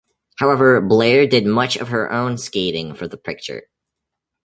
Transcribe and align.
However, 0.39 0.81
Blair 0.81 1.27
did 1.27 1.45
much 1.45 1.75
of 1.75 1.89
her 1.89 2.11
own 2.11 2.39
skating 2.39 2.95
for 2.95 3.07
the 3.07 3.17
picture. 3.17 3.67